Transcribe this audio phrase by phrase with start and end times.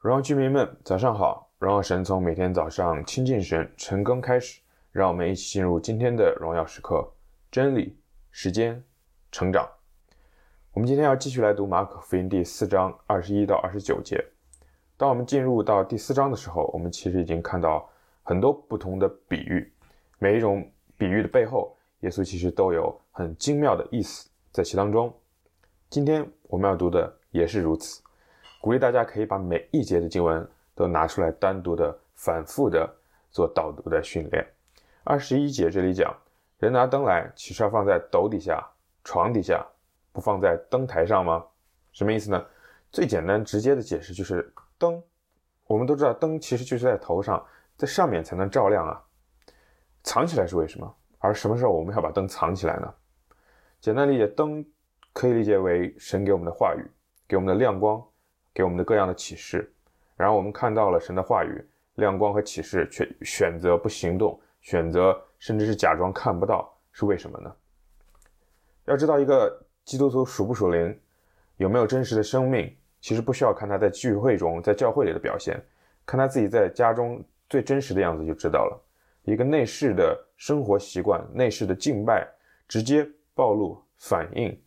[0.00, 1.50] 荣耀居民们，早上好！
[1.58, 4.60] 荣耀神从每天早上亲近神、晨更开始，
[4.92, 7.12] 让我们一起进入今天的荣耀时刻——
[7.50, 7.98] 真理、
[8.30, 8.80] 时间、
[9.32, 9.68] 成长。
[10.72, 14.24] 我们今天要继续来读马可福音第四章二十一到二十九节。
[14.96, 17.90] 当我们进入到第四章的时候，我们其实已经看到
[18.22, 19.72] 很多不同的比喻，
[20.20, 20.64] 每一种
[20.96, 25.12] 比喻的背后，耶稣其实都有很精妙的意思在其当中。
[25.90, 28.00] 今天我们要读的也是如此。
[28.60, 32.88] 鼓励大家可以把每一节的经文都拿出来，单独的、反复的
[33.30, 34.46] 做导读的训练。
[35.04, 36.14] 二十一节这里讲，
[36.58, 38.62] 人拿灯来，岂是要放在斗底下、
[39.04, 39.64] 床底下，
[40.12, 41.44] 不放在灯台上吗？
[41.92, 42.44] 什么意思呢？
[42.90, 45.00] 最简单直接的解释就是，灯，
[45.66, 47.44] 我们都知道，灯其实就是在头上，
[47.76, 49.00] 在上面才能照亮啊。
[50.02, 50.94] 藏起来是为什么？
[51.18, 52.92] 而什么时候我们要把灯藏起来呢？
[53.80, 54.64] 简单理解，灯
[55.12, 56.84] 可以理解为神给我们的话语，
[57.28, 58.02] 给我们的亮光。
[58.58, 59.72] 给我们的各样的启示，
[60.16, 67.54] 然后我们看到了神的话语、亮光和启示，却选择不行动，选择甚至是假装看不到，是为什么呢？
[68.86, 70.98] 要知道，一个基督徒属不属灵，
[71.58, 75.56] 有没有真实的生命，其实不需要看他在聚会中、在教会里的表现，
[76.04, 78.84] 看他自己在家中最真实的样子就知道了。
[79.22, 82.26] 一个内室的生活习惯、内室的敬拜，
[82.66, 84.60] 直接暴露、反映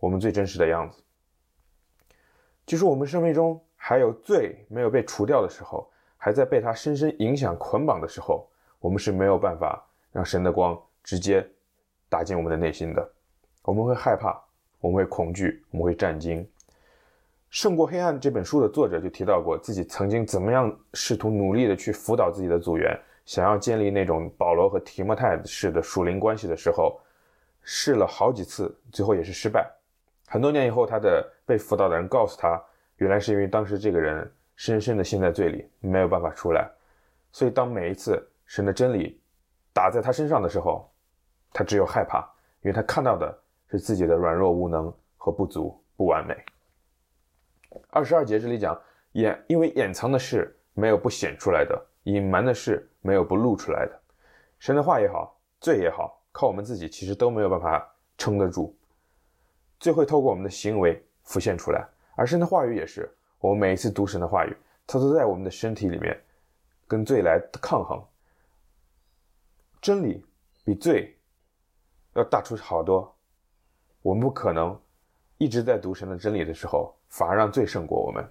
[0.00, 1.00] 我们最真实的样子。
[2.68, 8.46] 就是我们生命中还有罪没有被除掉的时候，还在被它深深影响捆绑的时候，
[8.78, 11.42] 我们是没有办法让神的光直接
[12.10, 13.10] 打进我们的内心的。
[13.62, 14.38] 我们会害怕，
[14.80, 16.44] 我们会恐惧，我们会战惊。
[17.48, 27.00] 《胜过黑暗》这本书的作者就提到过自己曾经怎么样试图努力的去辅导自己的组员，想要建立那种保罗和提摩太式的属灵关系的时候，
[27.62, 29.66] 试了好几次，最后也是失败。
[30.30, 32.62] 很多年以后，他的被辅导的人告诉他，
[32.96, 36.70] 原来是因为当时这个人深深的陷在罪里，没有办法出来。
[37.32, 39.18] 所以，当每一次神的真理
[39.72, 40.90] 打在他身上的时候，
[41.50, 42.20] 他只有害怕，
[42.60, 43.38] 因为他看到的
[43.70, 46.36] 是自己的软弱无能和不足、不完美。
[47.88, 48.78] 二十二节这里讲，
[49.12, 54.00] 掩，因为掩藏的事没有不显出来的，隐瞒的事没有不露出来的。
[54.58, 58.74] 神的话也好，罪也好，靠我们自己其实都没有办法撑得住。
[59.80, 63.08] 最会透过我们的行为浮现出来，而神的话语也是。
[63.40, 64.56] 我们每一次读神的话语，
[64.86, 66.20] 它都在我们的身体里面
[66.88, 68.04] 跟罪来抗衡。
[69.80, 70.24] 真理
[70.64, 71.16] 比罪
[72.14, 73.14] 要大出好多。
[74.02, 74.76] 我们不可能
[75.36, 78.28] 一直在读神的真理的时候，反而让罪胜过我们，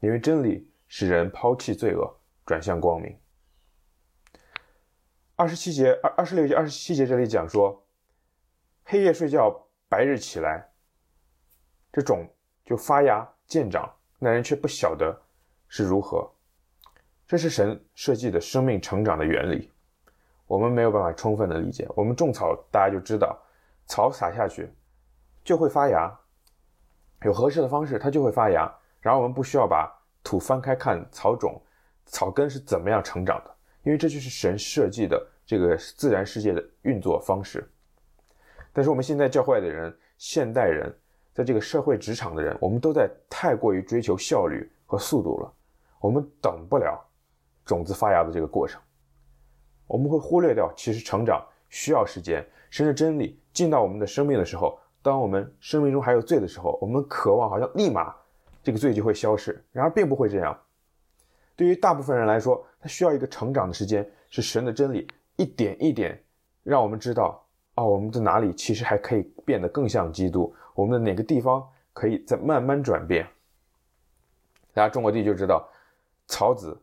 [0.00, 2.14] 因为真理使人抛弃罪恶，
[2.44, 3.16] 转向光明。
[5.36, 7.82] 二十七节、二二十六节、二十七节这里讲说，
[8.84, 10.71] 黑夜睡觉，白日起来。
[11.92, 12.26] 这种
[12.64, 15.14] 就发芽渐长，那人却不晓得
[15.68, 16.26] 是如何。
[17.26, 19.70] 这是神设计的生命成长的原理，
[20.46, 21.86] 我们没有办法充分的理解。
[21.94, 23.38] 我们种草，大家就知道，
[23.86, 24.72] 草撒下去
[25.44, 26.10] 就会发芽，
[27.24, 28.72] 有合适的方式，它就会发芽。
[29.00, 29.90] 然后我们不需要把
[30.24, 31.60] 土翻开看草种、
[32.06, 37.70] 草根是怎么样成长的，因为这就是神设计的这个自然世界的运作方式。
[38.72, 40.94] 但是我们现在教会的人，现代人。
[41.34, 45.52] 在这个社会职场的人，我们都在太过于追求效率和速度了，
[46.00, 47.02] 我们等不了
[47.64, 48.80] 种子发芽的这个过程，
[49.86, 52.46] 我们会忽略掉其实成长需要时间。
[52.70, 58.14] 神的真理进到我们的生命的时候，当我们生命中还有罪的时候，我们渴望好像立马
[58.62, 60.58] 这个罪就会消失，然而并不会这样。
[61.54, 65.06] 对于大部分人来说，他需要一个成长的时间，是神的真理
[65.36, 66.18] 一点一点
[66.62, 67.38] 让我们知道。
[67.74, 70.54] 哦，我们在哪里其实还可以变得更像基督？
[70.74, 73.26] 我们的哪个地方可以再慢慢转变？
[74.74, 75.68] 大家种过地就知道，
[76.26, 76.80] 草籽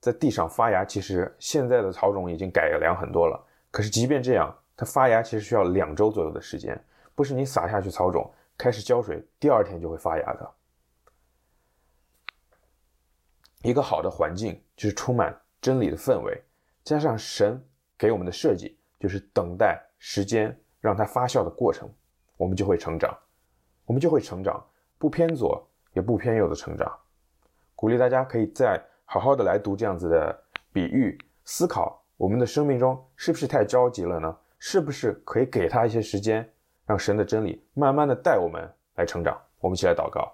[0.00, 3.40] 在地上发芽，其实现在的草种已经改良很多了。
[3.70, 6.82] 可是即便这样，它发芽其实需要两周左右的时间，
[7.14, 10.50] 不是你撒下去草种，开始浇水，第二天就会发芽的。
[13.62, 16.42] 一个好的环境就是充满真理的氛围，
[16.84, 17.60] 加上神
[17.96, 19.80] 给我们的设计，就是等待。
[20.00, 21.92] 时间让它发酵的过程，
[22.36, 23.12] 我们就会成长，
[23.88, 24.62] 我们就会成长，
[24.98, 26.94] 不偏左也不偏右的成长。
[27.74, 30.38] 鼓励大家可以再好好的来读这样子的
[30.74, 34.36] 比喻，思考我们的生命中是不是太着急了呢？
[34.58, 36.46] 是不是可以给他一些时间，
[36.84, 39.40] 让神的真理慢慢的带我们来成长？
[39.58, 40.30] 我们一起来祷告，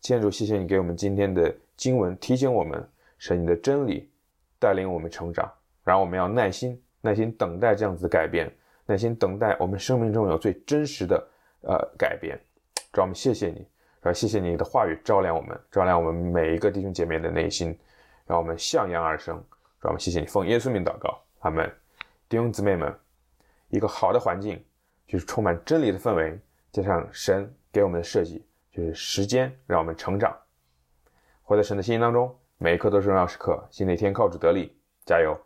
[0.00, 2.84] 天主，谢谢你给我们今天的经文，提醒我们
[3.16, 4.10] 神你的真理
[4.58, 5.48] 带领我们成长，
[5.84, 8.52] 然后我们要耐心耐心等待这样子的改变。
[8.86, 11.24] 耐心等待我们生命中有最真实的
[11.60, 12.36] 呃改变，
[12.92, 13.66] 主，我们谢谢你，
[14.02, 17.76] 然后谢谢你的话语照亮我们，照亮我们每一个弟兄姐妹的内心，
[18.26, 19.34] 让我们向阳而生。
[19.80, 21.68] 让我们谢谢你，奉耶稣名祷告，阿门。
[22.28, 22.94] 弟兄姊妹们，
[23.68, 24.62] 一个好的环境
[25.08, 26.38] 就是充满真理的氛围，
[26.70, 30.36] 加上神给我们的设计，就是时间让我们成长。
[31.42, 33.66] 活在神的心意当中，每一刻都是荣耀时刻。
[33.70, 35.36] 新的一天靠主得力，加油！